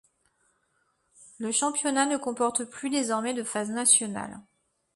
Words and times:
Le 1.37 1.51
championnat 1.51 2.07
ne 2.07 2.17
comporte 2.17 2.65
plus 2.65 2.89
désormais 2.89 3.35
de 3.35 3.43
phase 3.43 3.69
nationale. 3.69 4.41